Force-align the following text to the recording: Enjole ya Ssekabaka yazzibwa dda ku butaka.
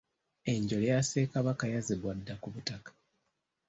Enjole 0.51 0.85
ya 0.93 0.99
Ssekabaka 1.03 1.65
yazzibwa 1.73 2.11
dda 2.17 2.35
ku 2.41 2.47
butaka. 2.53 2.89